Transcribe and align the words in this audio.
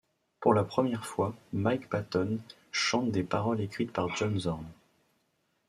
Pour 0.39 0.55
la 0.55 0.63
première 0.63 1.05
fois, 1.05 1.35
Mike 1.53 1.87
Patton 1.87 2.39
chante 2.71 3.11
des 3.11 3.21
paroles, 3.21 3.61
écrites 3.61 3.93
par 3.93 4.09
John 4.15 4.39
Zorn. 4.39 4.65